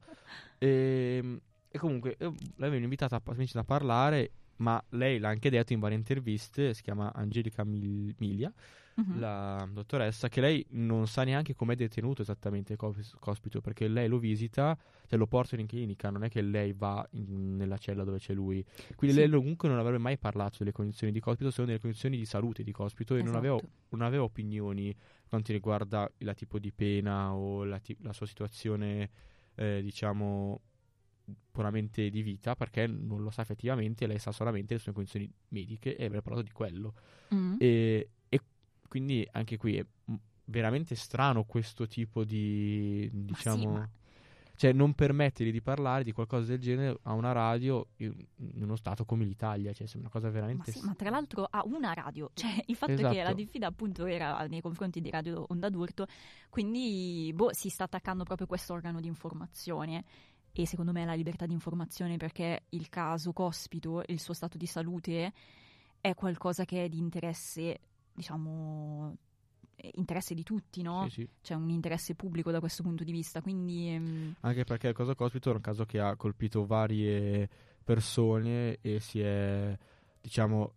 [0.58, 5.80] E, e comunque l'avevano invitata a, invece a parlare, ma lei l'ha anche detto in
[5.80, 8.52] varie interviste, si chiama Angelica Mil- Miglia,
[8.96, 9.18] Mhm.
[9.18, 14.18] la dottoressa, che lei non sa neanche com'è detenuto esattamente Cos- Cospito, perché lei lo
[14.18, 18.18] visita, cioè lo portano in clinica, non è che lei va in- nella cella dove
[18.18, 18.64] c'è lui.
[18.94, 19.22] Quindi Sì.
[19.26, 22.24] lei comunque non avrebbe mai parlato delle condizioni di Cospito, se non delle condizioni di
[22.24, 23.72] salute di Cospito e non aveva Esatto.
[23.90, 24.94] non aveva opinioni
[25.28, 29.10] quanto riguarda il tipo di pena o la, ti- la sua situazione,
[29.56, 30.60] eh, diciamo,
[31.50, 35.96] puramente di vita, perché non lo sa effettivamente, lei sa solamente le sue condizioni mediche
[35.96, 36.94] e avrebbe parlato di quello.
[37.30, 37.56] Mhm.
[37.58, 38.40] E, e
[38.88, 40.14] quindi anche qui è mm,
[40.46, 43.72] veramente strano questo tipo di, Ma sì, diciamo...
[43.72, 43.90] ma-
[44.56, 48.76] Cioè, non permettergli di parlare di qualcosa del genere a una radio in, in uno
[48.76, 50.70] stato come l'Italia, cioè, sembra una cosa Ma, veramente...
[50.70, 53.22] sì, ma tra l'altro ha una radio, cioè il fatto è che Esatto.
[53.22, 56.06] la diffida appunto era nei confronti di Radio Onda d'Urto,
[56.50, 60.04] quindi boh, si sta attaccando proprio questo organo di informazione
[60.62, 64.56] e secondo me la libertà di informazione perché il caso Cospito e il suo stato
[64.56, 65.32] di salute
[66.00, 67.80] è qualcosa che è di interesse,
[68.12, 69.16] diciamo,
[69.76, 71.04] eh, interesse di tutti, no?
[71.08, 71.28] Sì, sì.
[71.42, 75.14] C'è un interesse pubblico da questo punto di vista, quindi ehm, Anche perché il caso
[75.14, 77.48] Cospito è un caso che ha colpito varie
[77.82, 79.76] persone e si è,
[80.20, 80.74] diciamo,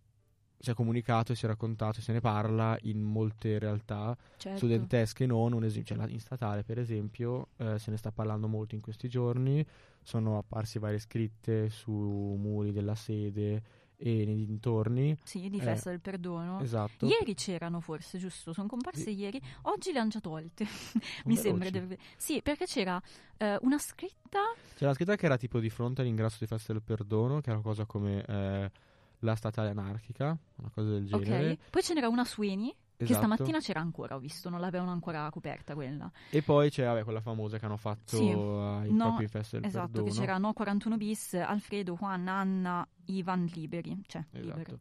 [0.58, 4.58] si è comunicato e si è raccontato e se ne parla in molte realtà certo.
[4.58, 8.74] studentesche non, un esempio, cioè in statale per esempio eh, se ne sta parlando molto
[8.74, 9.64] in questi giorni,
[10.02, 13.62] sono apparsi varie scritte su muri della sede
[14.00, 15.16] e nei dintorni.
[15.24, 16.60] Sì, di eh, festa del perdono.
[16.60, 17.06] Esatto.
[17.06, 18.52] Ieri c'erano forse, giusto?
[18.52, 19.14] Sono comparse Sì.
[19.14, 19.42] ieri.
[19.62, 20.64] Oggi le hanno già tolte.
[21.26, 21.68] Mi sembra.
[21.68, 23.00] aver- Sì, perché c'era
[23.38, 24.38] eh, una scritta.
[24.76, 27.58] C'è la scritta che era tipo di fronte all'ingresso di Festa del Perdono, che era
[27.58, 28.70] una cosa come eh,
[29.20, 31.52] la statale anarchica, una cosa del genere.
[31.52, 31.70] Ok.
[31.70, 32.74] Poi ce n'era una su Eni.
[32.98, 33.20] Che Esatto.
[33.26, 36.10] stamattina c'era ancora, ho visto, non l'avevano ancora coperta quella.
[36.30, 38.28] E poi c'è vabbè, quella famosa che hanno fatto Sì.
[38.28, 40.12] ai No, propri Festa del Esatto, Perdono.
[40.12, 44.02] che c'era No 41 bis, Alfredo, Juan, Anna, Ivan liberi.
[44.04, 44.60] Cioè, liberi.
[44.62, 44.78] Esatto.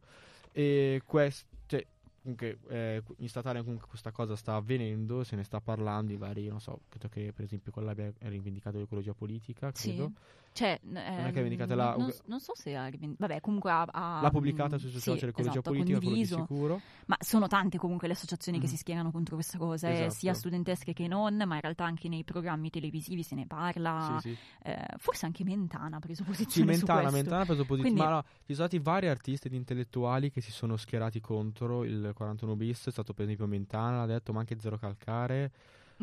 [0.51, 1.85] E questo, cioè,
[2.23, 6.47] comunque, eh, in statale comunque questa cosa sta avvenendo, se ne sta parlando in vari,
[6.47, 10.11] non so, credo che per esempio quella abbia rivendicato l'ecologia politica, Sì.
[10.57, 13.85] Cioè, è che vendicate la- non, non so se ha Vabbè, comunque ha.
[13.91, 16.81] ha- L'ha pubblicata mm, sui sì, social l'ecologia esatto, ha politica, quello di sicuro.
[17.05, 18.71] Ma sono tante comunque le associazioni che Mhm.
[18.71, 20.13] si schierano contro questa cosa, eh, Esatto.
[20.15, 24.17] sia studentesche che non, ma in realtà anche nei programmi televisivi se ne parla.
[24.19, 24.37] Sì, sì.
[24.63, 27.11] Eh, forse anche Mentana ha preso Sì, posizione su Mentana.
[27.11, 27.81] Mentana ha preso posizione.
[27.95, 31.83] Quindi- Ma no, ci sono stati vari artisti ed intellettuali che si sono schierati contro
[31.83, 32.87] il 41 bis.
[32.87, 35.51] È stato per esempio Mentana, l'ha detto, ma anche Zero Calcare.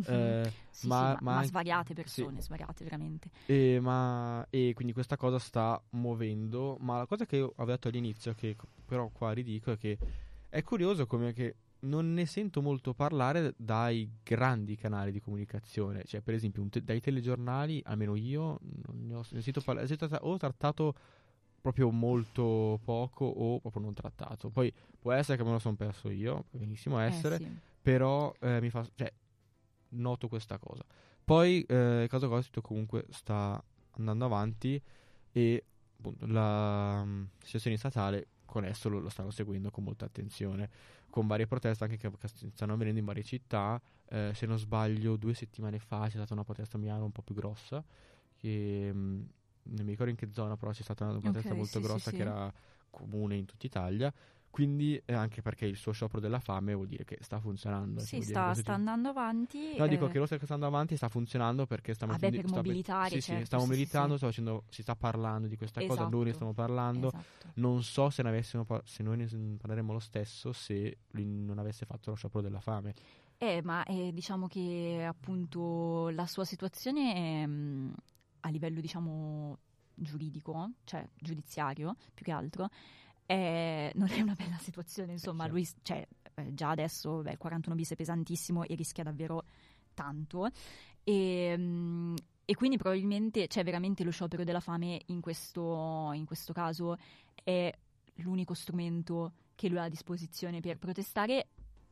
[0.07, 2.47] Eh, Sì, sì, ma- ma, ma ma anche- svariate persone, sì.
[2.47, 3.31] svariate veramente.
[3.47, 6.77] E, ma- e quindi questa cosa sta muovendo.
[6.81, 9.99] Ma la cosa che io avevo detto all'inizio, che però qua ridico, è che
[10.49, 16.03] è curioso come che non ne sento molto parlare dai grandi canali di comunicazione.
[16.05, 19.87] Cioè, per esempio, te- dai telegiornali, almeno io non ne ho sentito parlare.
[19.87, 20.95] È stato o trattato
[21.61, 24.51] proprio molto poco o proprio non trattato.
[24.51, 27.49] Poi può essere che me lo sono perso io, benissimo Eh, essere, sì.
[27.83, 29.11] però eh, mi fa, cioè,
[29.95, 30.85] noto questa cosa.
[31.25, 34.81] Poi eh, caso Cospito comunque sta andando avanti
[35.33, 35.65] e
[35.97, 40.69] appunto, la mm, situazione statale con esso lo, lo stanno seguendo con molta attenzione,
[41.11, 43.81] con varie proteste anche che, che stanno avvenendo in varie città.
[44.07, 47.23] Eh, se non sbaglio, due settimane fa c'è stata una protesta a Milano un po'
[47.23, 47.83] più grossa,
[48.37, 49.23] che mm,
[49.63, 51.83] non mi ricordo in che zona, però c'è stata una protesta Ok, molto sì, sì,
[51.83, 52.17] grossa sì.
[52.17, 52.53] che era
[52.91, 54.13] comune in tutta Italia
[54.55, 57.99] quindi eh, anche perché il suo sciopero della fame vuol dire che sta funzionando.
[57.99, 59.77] Sì, sta, sta andando avanti.
[59.77, 59.89] No, eh...
[59.89, 63.09] dico che lo sta andando avanti sta funzionando perché sta ah, beh, per sta mobilitare,
[63.09, 64.25] sì, certo, sì, stiamo sì, mobilitando, sì.
[64.27, 65.97] Facendo, si sta parlando di questa esatto.
[65.97, 67.09] cosa, noi ne stiamo parlando.
[67.09, 67.49] Esatto.
[67.55, 72.11] Non so se, ne se noi ne parleremmo lo stesso se lui non avesse fatto
[72.11, 72.95] lo sciopero della fame.
[73.39, 77.95] Eh, ma eh, diciamo che appunto la sua situazione è, mh,
[78.43, 79.59] a livello diciamo
[79.97, 82.69] giuridico, cioè giudiziario più che altro,
[83.27, 85.51] è, non è una bella situazione, insomma, sì.
[85.51, 89.45] lui cioè, eh, già adesso beh, il 41 bis è pesantissimo e rischia davvero
[89.95, 90.49] tanto
[91.03, 96.53] e, mh, e quindi probabilmente c'è veramente lo sciopero della fame in questo, in questo
[96.53, 96.97] caso
[97.43, 97.73] è
[98.17, 101.49] l'unico strumento che lui ha a disposizione per protestare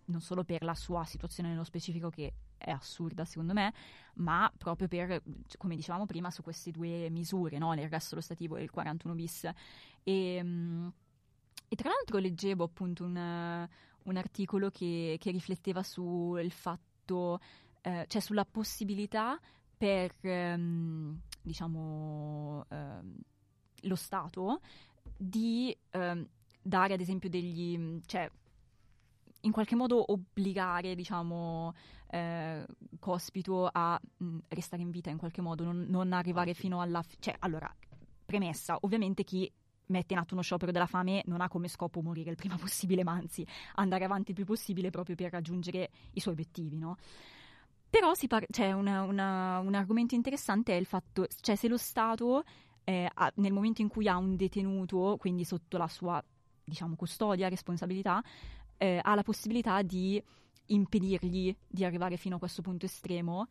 [0.06, 3.72] non solo per la sua situazione nello specifico che è assurda secondo me,
[4.14, 5.22] ma proprio per,
[5.58, 7.72] come dicevamo prima, su queste due misure, no?
[7.72, 9.50] l'ergastolo stativo e il 41 bis.
[10.02, 10.92] E, mh,
[11.72, 13.16] e tra l'altro leggevo appunto un,
[14.02, 17.40] un articolo che, che, rifletteva sul fatto,
[17.80, 19.40] eh, cioè sulla possibilità
[19.74, 23.16] per, ehm, diciamo, ehm,
[23.84, 24.60] lo Stato
[25.16, 26.28] di ehm,
[26.60, 28.30] dare ad esempio degli, cioè
[29.40, 31.72] in qualche modo obbligare, diciamo,
[32.10, 32.66] eh,
[33.00, 37.00] Cospito a mh, restare in vita in qualche modo, non, non arrivare fino alla...
[37.00, 37.74] Fi- cioè, allora,
[38.26, 39.50] premessa, ovviamente chi
[39.92, 43.04] mette in atto uno sciopero della fame non ha come scopo morire il prima possibile,
[43.04, 46.96] ma anzi andare avanti il più possibile proprio per raggiungere i suoi obiettivi, no?
[47.88, 52.42] Però par- una, un argomento interessante è il fatto, cioè se lo Stato
[52.84, 56.22] eh, ha, nel momento in cui ha un detenuto, quindi sotto la sua,
[56.64, 58.22] diciamo, custodia, responsabilità,
[58.78, 60.22] eh, ha la possibilità di
[60.66, 63.46] impedirgli di arrivare fino a questo punto estremo,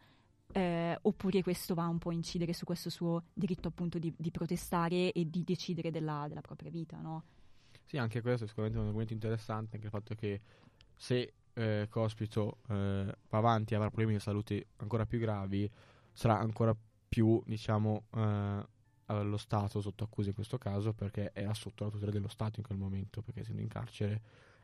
[0.53, 4.31] eh, oppure questo va un po' a incidere su questo suo diritto appunto di, di
[4.31, 7.23] protestare e di decidere della, della, propria vita, no?
[7.85, 10.41] Sì, anche questo è sicuramente un argomento interessante, anche il fatto che
[10.95, 15.69] se eh, Cospito eh, va avanti e avrà problemi di salute ancora più gravi,
[16.11, 16.75] sarà ancora
[17.07, 18.65] più, diciamo, eh,
[19.07, 22.65] allo Stato sotto accusa in questo caso, perché era sotto la tutela dello Stato in
[22.65, 24.21] quel momento, perché essendo in carcere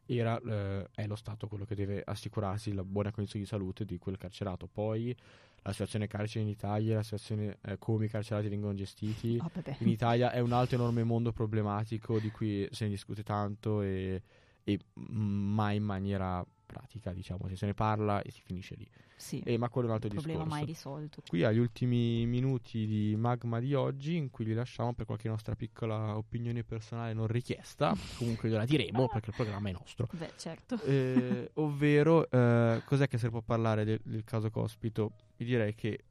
[0.08, 3.98] era, eh, è lo Stato quello che deve assicurarsi la buona condizione di salute di
[3.98, 4.68] quel carcerato.
[4.68, 5.16] Poi
[5.64, 9.90] la situazione carcere in Italia, la situazione eh, come i carcerati vengono gestiti oh, in
[9.90, 14.22] Italia è un altro enorme mondo problematico di cui se ne discute tanto e,
[14.64, 18.88] e mai in maniera pratica, diciamo, se ne parla e si finisce lì.
[19.16, 20.60] Sì, e, ma quello è un altro problema discorso.
[20.60, 21.24] mai risolto.
[21.28, 25.56] Qui agli ultimi minuti di Magma di oggi, in cui li lasciamo per qualche nostra
[25.56, 30.08] piccola opinione personale non richiesta, comunque gliela diremo perché il programma è nostro.
[30.12, 30.80] Beh, certo.
[30.84, 35.14] Eh, ovvero, eh, cos'è che se può parlare del, del caso Cospito?
[35.38, 36.04] Vi direi che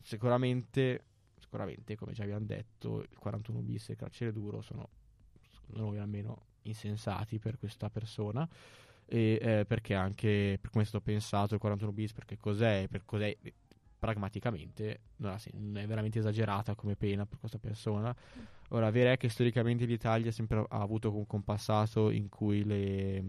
[0.00, 1.04] sicuramente,
[1.38, 4.88] sicuramente, come già abbiamo detto, il 41 bis e il carcere duro sono,
[5.50, 8.48] secondo noi almeno, insensati per questa persona
[9.06, 13.04] e eh, perché anche per come è stato pensato il 41 bis perché cos'è, per
[13.04, 13.36] cos'è
[13.98, 15.36] pragmaticamente non,
[15.76, 18.14] è veramente esagerata come pena per questa persona
[18.68, 23.24] ora vera è che storicamente l'Italia sempre ha avuto comunque un passato in cui le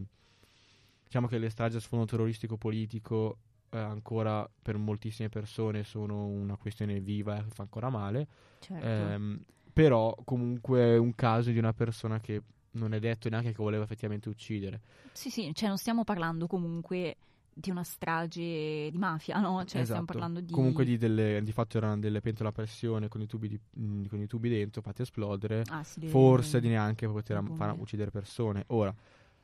[1.03, 3.38] diciamo che le stragi a sfondo terroristico politico
[3.69, 8.27] eh, ancora per moltissime persone sono una questione viva e fa ancora male
[8.59, 8.85] certo.
[8.85, 12.41] ehm, però comunque è un caso di una persona che
[12.75, 14.81] non è detto neanche che voleva effettivamente uccidere.
[15.11, 17.17] Sì, sì, cioè non stiamo parlando comunque
[17.57, 19.63] di una strage di mafia, no?
[19.63, 19.83] Cioè esatto.
[19.85, 20.51] stiamo parlando di...
[20.51, 24.07] Comunque di, delle, di fatto erano delle pentole a pressione con i tubi, di, mh,
[24.07, 28.65] con i tubi dentro fatti esplodere, ah, sì, forse di neanche poter far uccidere persone.
[28.67, 28.93] Ora,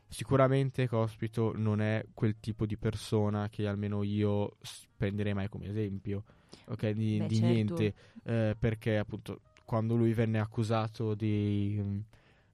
[0.09, 4.57] sicuramente Cospito non è quel tipo di persona che almeno io
[4.97, 6.25] prenderei mai come esempio,
[6.65, 6.89] ok?
[6.89, 7.53] Di, Beh, di certo.
[7.53, 11.79] niente, eh, perché appunto quando lui venne accusato di...
[11.81, 12.03] Mh,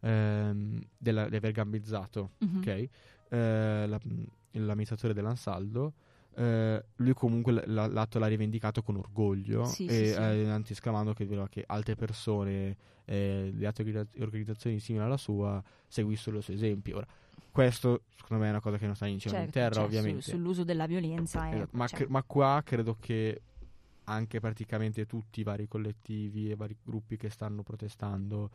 [0.01, 2.57] ehm, della, di aver gambizzato Mhm.
[2.59, 2.67] ok?
[3.29, 3.99] Eh, la-
[4.51, 5.93] l'amministratore dell'Ansaldo.
[6.39, 10.19] eh, lui comunque l- l- l'atto l'ha rivendicato con orgoglio Sì, e sì, sì.
[10.19, 15.59] eh, anzi esclamando che, che altre persone, eh, le altre organizza- organizzazioni simili alla sua,
[15.87, 16.97] seguissero il suo esempio.
[16.97, 17.07] Ora,
[17.51, 19.83] questo secondo me è una cosa che non sta in cielo Certo, in terra, cioè,
[19.85, 20.21] ovviamente.
[20.21, 21.49] su- sull'uso della violenza.
[21.49, 23.41] Esatto, ma, cioè, cre- ma qua credo che
[24.03, 28.51] anche praticamente tutti i vari collettivi e vari gruppi che stanno protestando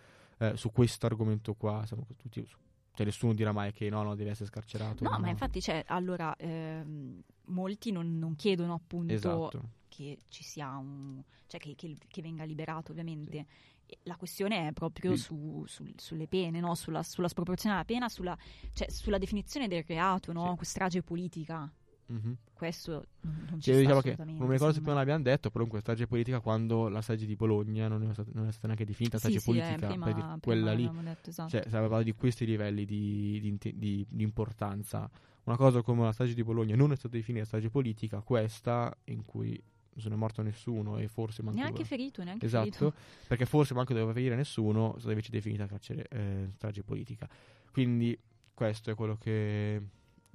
[0.50, 2.46] eh, su questo argomento qua, siamo tutti,
[2.94, 5.04] cioè nessuno dirà mai che no, no, deve essere scarcerato.
[5.04, 9.68] No, ma infatti, cioè, allora, ehm, molti non, non chiedono appunto Esatto.
[9.88, 11.22] che ci sia un...
[11.46, 13.46] cioè che, che- che venga liberato ovviamente.
[13.86, 15.22] E La questione è proprio Sì.
[15.24, 16.74] su- sul- sulle pene, no?
[16.74, 18.36] sulla, sulla sproporzione della pena, sulla,
[18.72, 20.56] cioè, sulla definizione del reato, no?
[20.62, 21.70] strage politica.
[22.12, 22.36] Mhm.
[22.52, 25.80] Questo non, ci Cioè, diciamo che non mi ricordo se prima l'abbiamo detto, però comunque
[25.80, 29.18] strage politica quando la strage di Bologna non è stata, non è stata neanche definita
[29.18, 31.48] Sì, strage sì, eh, politica, di- prima quella lì, detto, esatto.
[31.50, 35.10] cioè stiamo parlando di questi livelli di, di di- di importanza.
[35.44, 39.24] Una cosa come la strage di Bologna non è stata definita strage politica, questa in
[39.24, 39.60] cui
[39.94, 42.94] non è morto nessuno e forse manco neanche ferito, neanche Esatto, ferito.
[43.26, 47.28] perché forse manco doveva venire nessuno, è stata invece definita carcere, eh, strage politica.
[47.72, 48.16] Quindi
[48.54, 49.82] questo è quello che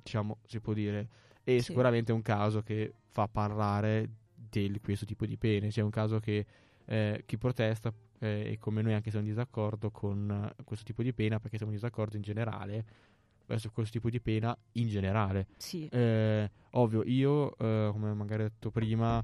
[0.03, 1.07] diciamo si può dire.
[1.49, 1.63] E Sì.
[1.63, 5.71] sicuramente è un caso che fa parlare di questo tipo di pene.
[5.71, 6.45] Cioè, è un caso che
[6.85, 11.03] eh, chi protesta, eh, e come noi anche siamo in disaccordo con eh, questo tipo
[11.03, 12.85] di pena, perché siamo in disaccordo in generale
[13.45, 15.47] verso questo tipo di pena in generale.
[15.55, 19.23] Sì, Eh, ovvio, io, eh, come magari ho detto prima,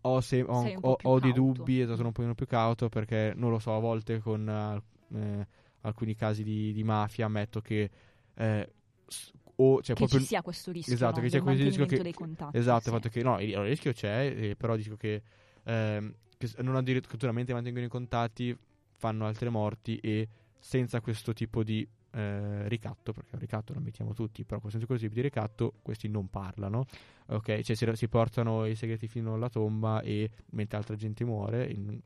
[0.00, 3.32] ho, se- ho, po' ho- ho dei dubbi, esatto, sono un pochino più cauto perché
[3.36, 4.82] non lo so, a volte con
[5.14, 5.46] eh,
[5.82, 7.90] alcuni casi di, di mafia ammetto che
[9.56, 12.02] o cioè che proprio ci sia questo rischio esatto, no, che c'è questo rischio che-
[12.02, 12.56] dei contatti.
[12.56, 12.88] Esatto, sì.
[12.88, 15.22] il fatto che no, il, il rischio c'è, eh, però dico che,
[15.64, 18.56] ehm, che non addirittura mantengono i contatti,
[18.96, 24.14] fanno altre morti e senza questo tipo di eh, ricatto, perché un ricatto lo mettiamo
[24.14, 26.86] tutti, però senza questo tipo di ricatto questi non parlano,
[27.26, 27.60] ok?
[27.60, 31.66] Cioè si, si portano i segreti fino alla tomba e mentre altra gente muore.
[31.66, 32.00] in-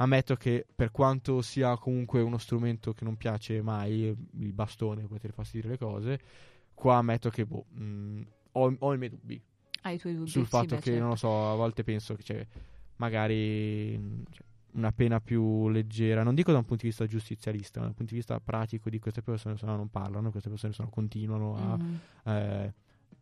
[0.00, 5.08] Ammetto che per quanto sia comunque uno strumento che non piace mai, il bastone per
[5.08, 6.20] poter farsi dire le cose,
[6.78, 8.20] qua ammetto che boh, mh,
[8.52, 9.42] ho, ho i miei dubbi
[9.82, 10.98] Hai i tuoi dubbi, sul fatto che certo.
[11.00, 12.46] non lo so, a volte penso che cioè,
[12.96, 17.78] magari mh, cioè, una pena più leggera, non dico da un punto di vista giustizialista,
[17.80, 20.48] ma da un punto di vista pratico di queste persone se no non parlano, queste
[20.50, 22.00] persone se no continuano a Mhm.
[22.24, 22.74] eh,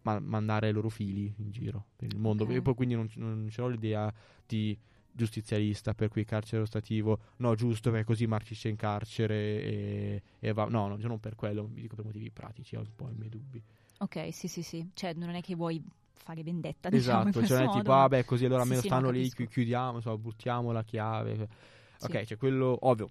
[0.03, 2.51] ma- mandare i loro fili in giro per il mondo Ok.
[2.51, 4.13] e poi quindi non, non ce l'ho l'idea
[4.47, 4.77] di
[5.17, 10.67] giustizialista per cui carcere ostativo no giusto perché così marcisce in carcere e, e va
[10.67, 13.31] no, no non per quello mi dico per motivi pratici ho un po' i miei
[13.31, 13.63] dubbi
[13.99, 14.91] Ok, sì, sì, sì.
[14.93, 17.99] Cioè, non è che vuoi fare vendetta, diciamo, Esatto, questo cioè non è tipo, ma-
[18.01, 21.49] vabbè, così allora Sì, almeno sì, no, stanno lì, chi- chiudiamo, insomma, buttiamo la chiave.
[21.97, 22.05] Sì.
[22.05, 23.11] Ok, c'è quello, ovvio,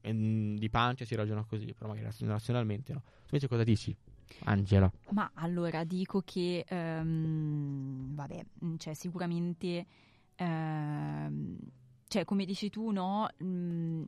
[0.00, 3.00] di pancia si ragiona così, però magari razionalmente no.
[3.00, 3.94] Tu invece cosa dici,
[4.44, 4.90] Angela?
[5.10, 8.44] Ma allora dico che, ehm, vabbè,
[8.78, 9.86] cioè sicuramente,
[10.44, 11.56] ehm,
[12.08, 14.02] cioè come dici tu, no, mh,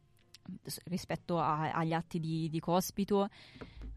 [0.64, 3.28] s- rispetto a- agli atti di, di Cospito,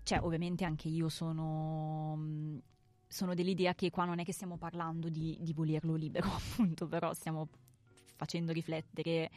[0.04, 2.62] cioè ovviamente anche io sono, mh,
[3.08, 7.14] sono dell'idea che qua non è che stiamo parlando di, di volerlo libero, appunto, però
[7.14, 7.48] stiamo
[8.16, 9.30] facendo riflettere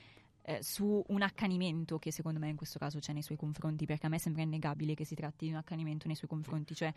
[0.49, 4.07] eh, su un accanimento che secondo me in questo caso c'è nei suoi confronti, perché
[4.07, 6.91] a me sembra innegabile che si tratti di un accanimento nei suoi confronti, cioè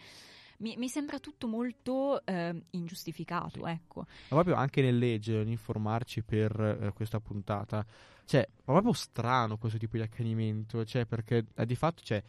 [0.59, 4.05] mi, mi sembra tutto molto eh, ingiustificato, ecco.
[4.05, 7.85] Ma proprio anche nel leggere, nell'informarci per eh, questa puntata,
[8.23, 12.23] cioè, è proprio strano questo tipo di accanimento, cioè, perché eh, di fatto c'è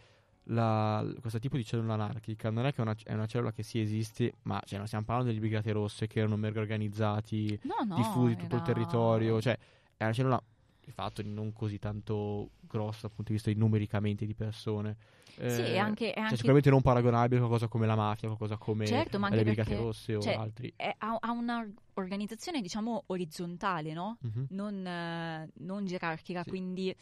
[0.46, 3.62] la- questo tipo di cellula anarchica, non è che è una, è una cellula che
[3.62, 7.74] sì esiste, ma cioè, non stiamo parlando delle brigate rosse che erano mega organizzati, No,
[7.86, 9.56] no, diffusi in tutto il era- territorio, cioè
[9.96, 10.42] è una cellula
[10.84, 14.96] di fatto non così tanto grossa dal punto di vista di numericamente di persone.
[15.32, 18.28] Sì, Eh, è anche, è cioè, anche- sicuramente non paragonabile a qualcosa come la mafia,
[18.28, 20.72] qualcosa come Certo, ma le brigate perché, rosse o cioè, altri.
[20.76, 24.18] è- ha, ha un'organizzazione, diciamo, orizzontale, no?
[24.20, 24.46] Mhm.
[24.50, 26.48] Non, eh, non gerarchica, Sì.
[26.50, 26.94] quindi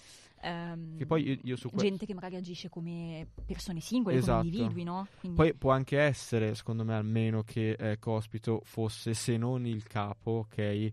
[0.43, 4.39] ehm, Che poi io, io su questo gente che magari agisce come persone singole, Esatto.
[4.45, 5.07] come individui, no?
[5.19, 9.83] Quindi- Poi può anche essere, secondo me, almeno che eh, Cospito fosse, se non il
[9.85, 10.91] capo, ok,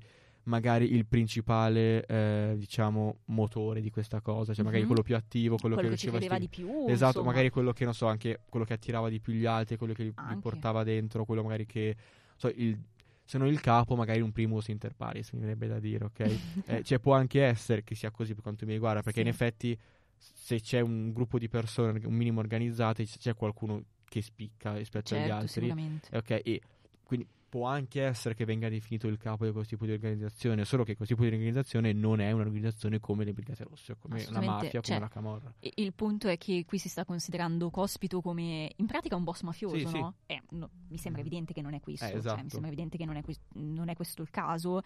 [0.48, 4.88] magari il principale, eh, diciamo, motore di questa cosa, cioè magari Mhm.
[4.88, 6.92] quello più attivo, quello, quello che che ci riusciva a credeva sti- di più.
[6.92, 7.26] Esatto, insomma.
[7.28, 10.04] magari quello che, non so, anche quello che attirava di più gli altri, quello che
[10.04, 11.96] li, portava dentro, quello magari che,
[12.36, 12.78] so, il,
[13.24, 16.40] se non il capo, magari un primus inter pares, mi viene da dire, ok?
[16.68, 19.26] Eh, cioè può anche essere che sia così per quanto mi riguarda, perché Sì.
[19.26, 19.78] in effetti
[20.18, 25.20] se c'è un gruppo di persone un minimo organizzate, c'è qualcuno che spicca rispetto agli
[25.22, 25.48] certo, altri.
[25.50, 26.08] sicuramente.
[26.12, 26.62] Eh, Ok, e
[27.04, 30.84] quindi può anche essere che venga definito il capo di questo tipo di organizzazione, solo
[30.84, 34.64] che questo tipo di organizzazione non è un'organizzazione come le Brigate Rosse, come la Assolutamente,
[34.66, 35.54] mafia, cioè, come la Camorra.
[35.60, 39.44] E- Il punto è che qui si sta considerando Cospito come in pratica un boss
[39.44, 40.00] mafioso, Sì, sì.
[40.00, 40.16] no?
[40.26, 42.44] Eh, no, mi sembra evidente che non è questo, Eh, cioè, esatto.
[42.44, 44.82] mi sembra evidente che non è, quest- non è questo il caso.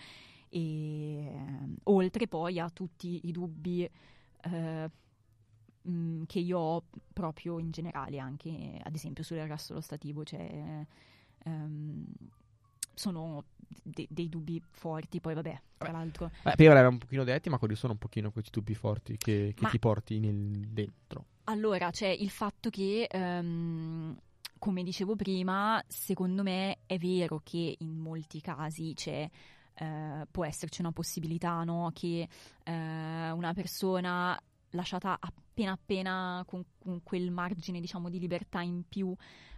[0.49, 3.89] E ehm, oltre poi a tutti i dubbi
[4.43, 4.89] eh,
[5.81, 6.83] mh, che io ho
[7.13, 10.85] proprio in generale, anche ad esempio sull'ergastolo stativo, cioè
[11.45, 12.05] ehm,
[13.01, 13.45] sono
[13.83, 15.19] de- dei dubbi forti.
[15.19, 16.31] Poi, vabbè, tra l'altro.
[16.43, 19.53] Beh, prima l'avevamo un pochino detti, ma quali sono un pochino questi dubbi forti che,
[19.55, 21.25] che Ma- ti porti nel- dentro?
[21.45, 24.15] Allora, c'è il fatto che, ehm,
[24.59, 29.27] come dicevo prima, secondo me è vero che in molti casi c'è,
[29.73, 32.27] eh, può esserci una possibilità no, che
[32.63, 34.39] eh, una persona
[34.73, 39.13] lasciata appena appena con, con quel margine diciamo di libertà in più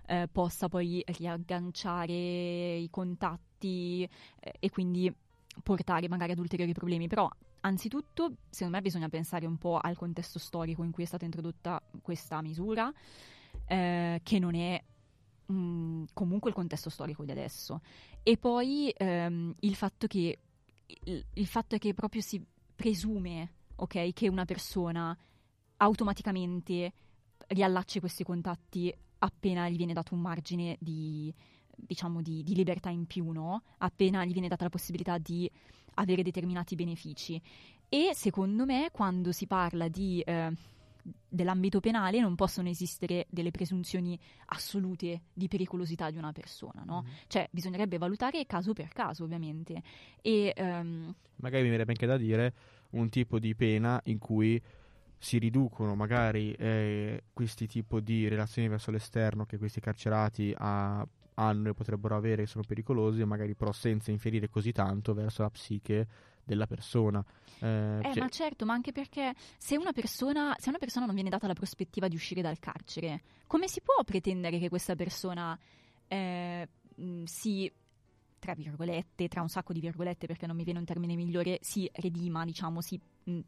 [0.06, 4.08] eh, possa poi riagganciare i contatti
[4.40, 5.14] eh, e quindi
[5.62, 7.08] portare magari ad ulteriori problemi.
[7.08, 7.30] Però
[7.62, 11.82] anzitutto secondo me bisogna pensare un po' al contesto storico in cui è stata introdotta
[12.02, 12.92] questa misura,
[13.66, 14.82] eh, che non è
[15.46, 17.82] mh, mm, comunque il contesto storico di adesso.
[18.22, 20.40] E poi ehm, il fatto che
[21.06, 22.44] il, il fatto è che proprio si
[22.76, 25.18] presume ok, che una persona
[25.78, 26.94] automaticamente
[27.48, 28.94] riallacci questi contatti
[29.24, 31.34] appena gli viene dato un margine di,
[31.76, 33.64] diciamo, di, di libertà in più, no?
[33.78, 35.50] appena gli viene data la possibilità di
[35.96, 37.42] avere determinati benefici.
[37.88, 40.52] E secondo me, quando si parla di, eh,
[41.30, 47.04] dell'ambito penale, non possono esistere delle presunzioni assolute di pericolosità di una persona, no?
[47.04, 47.16] Mm-hmm.
[47.28, 49.82] Cioè, bisognerebbe valutare caso per caso, ovviamente.
[50.22, 51.14] E, um...
[51.36, 52.54] Magari mi verrebbe anche da dire
[52.92, 54.62] un tipo di pena in cui
[55.24, 61.70] si riducono magari eh, questi tipi di relazioni verso l'esterno che questi carcerati ha, hanno
[61.70, 66.08] e potrebbero avere che sono pericolosi, magari però senza inferire così tanto verso la psiche
[66.44, 67.24] della persona.
[67.60, 68.20] Eh, eh cioè...
[68.20, 71.54] ma certo, ma anche perché se una, persona, se una persona non viene data la
[71.54, 75.58] prospettiva di uscire dal carcere, come si può pretendere che questa persona
[76.06, 76.68] eh,
[77.24, 77.72] si
[78.44, 81.90] tra virgolette, tra un sacco di virgolette perché non mi viene un termine migliore, si
[81.94, 83.40] redima, diciamo, si mh,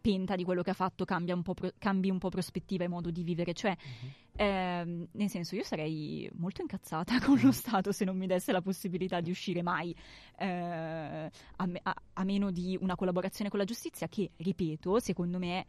[0.00, 2.88] penta di quello che ha fatto, cambia un po', pro- cambi un po' prospettiva e
[2.88, 3.52] modo di vivere.
[3.52, 4.12] Cioè, mm-hmm.
[4.36, 8.62] ehm, nel senso, io sarei molto incazzata con lo Stato se non mi desse la
[8.62, 9.94] possibilità di uscire mai,
[10.38, 15.38] eh, a, me- a-, a meno di una collaborazione con la giustizia che, ripeto, secondo
[15.38, 15.66] me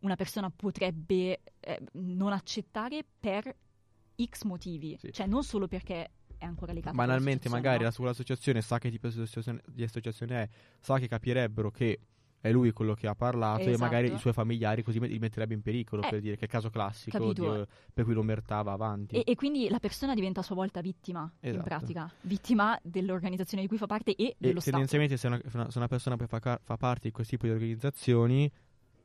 [0.00, 3.56] una persona potrebbe eh, non accettare per
[4.22, 5.10] X motivi, sì.
[5.10, 6.10] cioè non solo perché
[6.40, 7.92] è ancora legato banalmente magari no?
[7.98, 10.48] l'associazione sa che tipo di associazione, associazione, è
[10.80, 12.00] sa che capirebbero che
[12.40, 13.76] è lui quello che ha parlato esatto.
[13.76, 16.44] e magari i suoi familiari così li metterebbe in pericolo eh, per dire che è
[16.44, 20.40] il caso classico di, per cui l'omertà va avanti e, e, quindi la persona diventa
[20.40, 21.56] a sua volta vittima esatto.
[21.56, 25.38] in pratica vittima dell'organizzazione di cui fa parte e, e dello tendenzialmente se una,
[25.68, 28.50] se una persona fa, fa parte di questo tipo di organizzazioni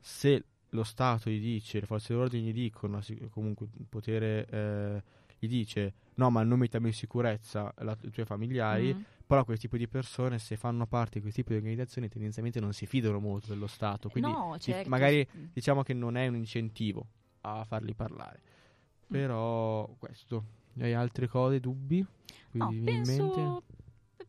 [0.00, 5.02] se lo Stato gli dice le forze dell'ordine gli dicono comunque il potere eh,
[5.38, 9.00] gli dice no ma non mettiamo in sicurezza la, i tuoi familiari, mm.
[9.26, 12.72] però quel tipo di persone se fanno parte di quel tipo di organizzazioni tendenzialmente non
[12.72, 14.88] si fidano molto dello Stato, quindi no, certo.
[14.88, 17.06] magari diciamo che non è un incentivo
[17.42, 18.40] a farli parlare.
[18.42, 19.12] Mm.
[19.12, 20.44] Però questo,
[20.80, 22.04] hai altre cose, dubbi?
[22.52, 23.62] No, penso,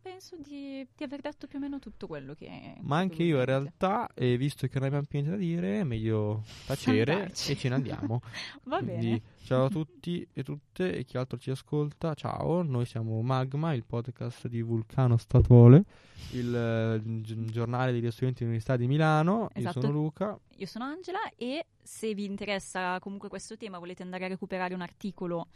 [0.08, 2.76] penso di, di, aver detto più o meno tutto quello che...
[2.80, 5.84] Ma anche io in realtà, eh, visto che non abbiamo più niente da dire, è
[5.84, 7.52] meglio tacere Andarci.
[7.52, 8.22] e ce ne andiamo.
[8.64, 9.22] Va Quindi, bene.
[9.44, 13.84] Ciao a tutti e tutte e chi altro ci ascolta, ciao, noi siamo Magma, il
[13.84, 15.84] podcast di Vulcano Statuole,
[16.32, 19.78] il eh, gi- giornale degli studenti dell'Università di Milano, esatto.
[19.78, 20.38] io sono Luca.
[20.56, 24.80] Io sono Angela e se vi interessa comunque questo tema, volete andare a recuperare un
[24.80, 25.48] articolo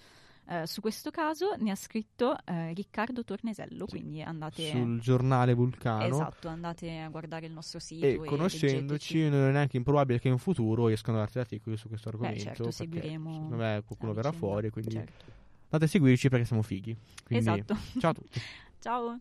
[0.49, 3.99] eh, su questo caso ne ha scritto eh, Riccardo Tornesello, sì.
[3.99, 6.05] quindi andate sul giornale Vulcano.
[6.05, 8.05] Esatto, andate a guardare il nostro sito.
[8.05, 9.29] E, e conoscendoci, leggeteci.
[9.29, 12.39] non è neanche improbabile che in futuro escano altri articoli su questo argomento.
[12.39, 13.33] Beh, certo, seguiremo.
[13.33, 15.25] Secondo me qualcuno verrà fuori, quindi certo.
[15.65, 16.97] andate a seguirci perché siamo fighi.
[17.25, 17.77] Quindi, esatto.
[17.99, 18.41] Ciao a tutti.
[18.81, 19.21] ciao.